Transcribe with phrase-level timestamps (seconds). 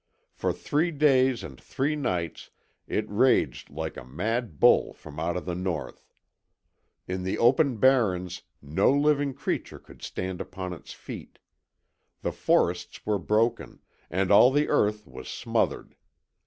[0.33, 2.49] For three days and three nights
[2.87, 6.07] it raged like a mad bull from out of the north.
[7.07, 11.37] In the open barrens no living creature could stand upon its feet.
[12.23, 13.79] The forests were broken,
[14.09, 15.95] and all the earth was smothered.